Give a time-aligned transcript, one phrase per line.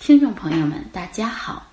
[0.00, 1.66] 听众朋友们，大家好，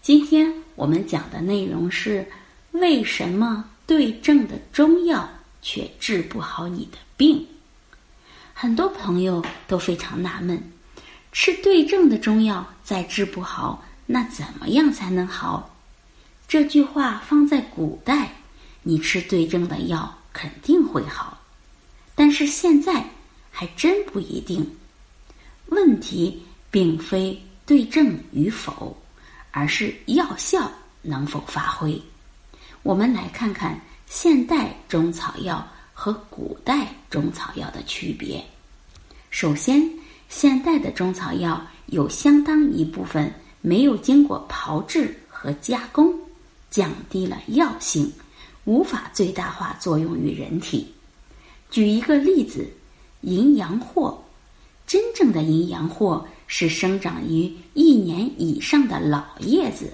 [0.00, 2.26] 今天我们讲的内容是
[2.70, 5.28] 为什么对症的中药
[5.60, 7.46] 却治不好你的病？
[8.54, 10.62] 很多朋友都非常纳闷，
[11.30, 15.76] 吃对症的中药再治不好，那怎么样才能好？
[16.48, 18.32] 这句话放在古代，
[18.82, 21.42] 你吃对症的药肯定会好，
[22.14, 23.04] 但是现在
[23.50, 24.74] 还真不一定。
[25.66, 27.38] 问题并非。
[27.66, 28.96] 对症与否，
[29.50, 32.00] 而是药效能否发挥。
[32.82, 38.44] 我们来看看现代中草药和古代中草药的区别。
[39.30, 39.90] 首先，
[40.28, 43.32] 现代的中草药有相当一部分
[43.62, 46.14] 没有经过炮制和加工，
[46.70, 48.12] 降低了药性，
[48.64, 50.92] 无法最大化作用于人体。
[51.70, 52.68] 举一个例子，
[53.22, 54.14] 淫羊藿，
[54.86, 56.22] 真正的淫羊藿。
[56.46, 59.92] 是生长于一年以上的老叶子，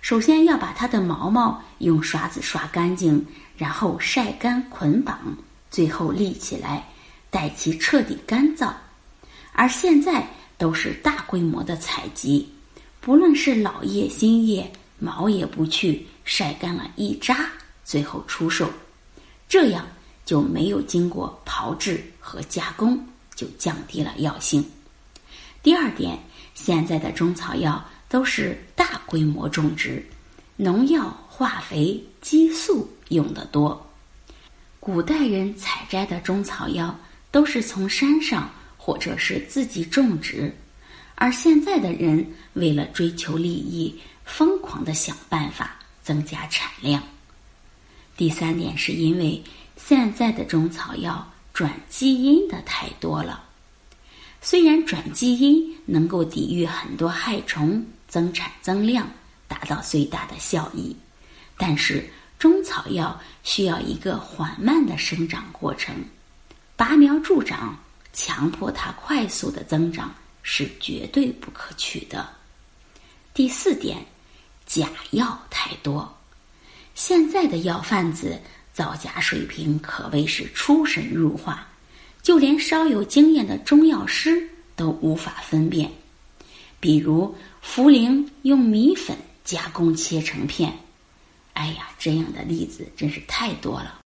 [0.00, 3.24] 首先要把它的毛毛用刷子刷干净，
[3.56, 5.18] 然后晒干捆绑，
[5.70, 6.86] 最后立起来，
[7.30, 8.72] 待其彻底干燥。
[9.52, 10.26] 而现在
[10.58, 12.48] 都是大规模的采集，
[13.00, 17.48] 不论是老叶、新叶，毛也不去，晒干了一扎，
[17.84, 18.68] 最后出售，
[19.48, 19.86] 这样
[20.24, 22.98] 就没有经过炮制和加工，
[23.34, 24.64] 就降低了药性。
[25.66, 26.16] 第二点，
[26.54, 30.00] 现在的中草药都是大规模种植，
[30.54, 33.84] 农药、化肥、激素用的多。
[34.78, 36.96] 古代人采摘的中草药
[37.32, 40.54] 都是从山上或者是自己种植，
[41.16, 43.92] 而现在的人为了追求利益，
[44.24, 47.02] 疯狂的想办法增加产量。
[48.16, 49.42] 第三点，是因为
[49.76, 53.42] 现在的中草药转基因的太多了。
[54.48, 59.10] 虽然转基因能够抵御很多害虫，增产增量，
[59.48, 60.94] 达到最大的效益，
[61.56, 62.08] 但是
[62.38, 65.92] 中草药需要一个缓慢的生长过程，
[66.76, 67.76] 拔苗助长，
[68.12, 70.14] 强迫它快速的增长
[70.44, 72.24] 是绝对不可取的。
[73.34, 73.98] 第四点，
[74.64, 76.16] 假药太多，
[76.94, 78.40] 现在的药贩子
[78.72, 81.66] 造假水平可谓是出神入化。
[82.26, 84.42] 就连稍有经验的中药师
[84.74, 85.88] 都无法分辨，
[86.80, 87.32] 比如
[87.64, 90.72] 茯苓用米粉加工切成片，
[91.52, 94.00] 哎呀，这样的例子真是太多了。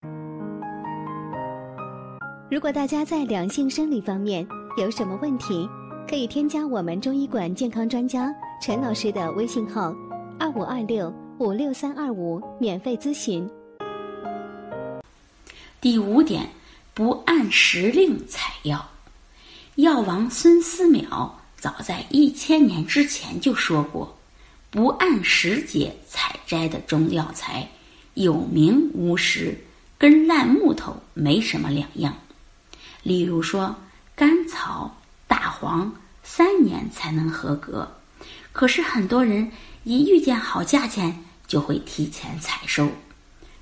[2.51, 5.67] 如果大家在两性生理方面有什么问题，
[6.07, 9.97] 可以添加我们中医馆健康专家陈老师的微信号：
[10.39, 13.49] 二五二六五六三二五，免费咨询。
[15.81, 16.47] 第五点。
[16.93, 18.91] 不按时令采药，
[19.77, 24.19] 药王孙思邈早在一千年之前就说过
[24.71, 27.67] ：“不按时节采摘的中药材，
[28.15, 29.57] 有名无实，
[29.97, 32.15] 跟烂木头没什么两样。”
[33.03, 33.75] 例如说，
[34.15, 34.95] 甘草、
[35.27, 35.91] 大黄
[36.23, 37.91] 三年才能合格，
[38.53, 39.51] 可是很多人
[39.85, 42.91] 一遇见好价钱就会提前采收，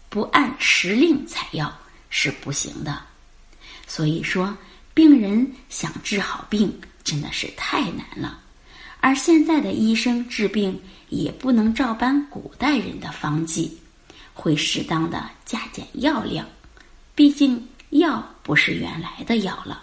[0.09, 1.72] 不按时令采药
[2.11, 3.00] 是不行的。
[3.88, 4.56] 所以说，
[4.94, 6.72] 病人想治好病
[7.03, 8.38] 真的是太难了，
[9.00, 10.78] 而现在的医生治病
[11.09, 13.81] 也不能照搬古代人的方剂，
[14.34, 16.47] 会适当的加减药量，
[17.15, 19.82] 毕竟药不是原来的药了。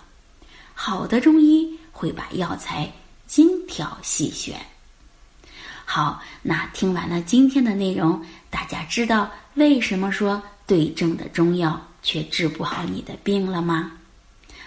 [0.75, 2.91] 好的中医会把药材
[3.25, 4.63] 精挑细选。
[5.83, 11.81] 好，那听完了今天的内容，大家知道为什么说对症的中药？
[12.05, 13.91] 却治不好你的病了吗？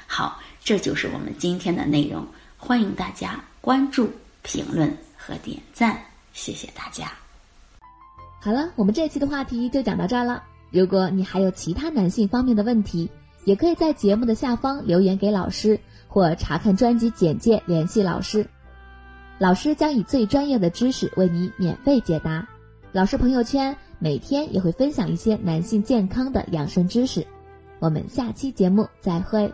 [0.09, 2.26] 好，这就是我们今天的内容。
[2.56, 4.10] 欢迎大家关注、
[4.43, 5.97] 评论和点赞，
[6.32, 7.12] 谢谢大家。
[8.41, 10.43] 好了，我们这期的话题就讲到这儿了。
[10.72, 13.09] 如果你还有其他男性方面的问题，
[13.44, 15.78] 也可以在节目的下方留言给老师，
[16.09, 18.44] 或查看专辑简介联系老师。
[19.38, 22.44] 老师将以最专业的知识为你免费解答。
[22.93, 23.76] 老师朋友圈。
[24.00, 27.26] 每天也会分享一些男性健康的养生知识，
[27.81, 29.52] 我们下期节目再会。